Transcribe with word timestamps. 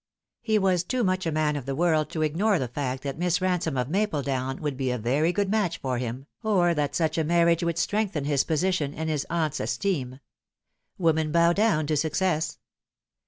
He 0.41 0.57
was 0.57 0.83
too 0.83 1.03
much 1.03 1.27
a 1.27 1.31
man 1.31 1.55
of 1.55 1.67
the 1.67 1.75
world 1.75 2.09
to 2.09 2.23
ignore 2.23 2.57
the 2.57 2.67
fact 2.67 3.03
that 3.03 3.19
Miss 3.19 3.39
Ransome 3.39 3.77
of 3.77 3.87
Mapledown 3.87 4.59
would 4.59 4.75
be 4.75 4.89
a 4.89 4.97
very 4.97 5.31
good 5.31 5.47
match 5.47 5.77
for 5.77 5.99
him, 5.99 6.25
or 6.41 6.73
that 6.73 6.95
such 6.95 7.19
a 7.19 7.23
marriage 7.23 7.63
would 7.63 7.77
strengthen 7.77 8.25
his 8.25 8.43
position 8.43 8.95
in 8.95 9.09
his 9.09 9.27
aunt's 9.29 9.59
esteem. 9.59 10.19
Women 10.97 11.31
bow 11.31 11.53
down 11.53 11.85
to 11.85 11.95
success. 11.95 12.57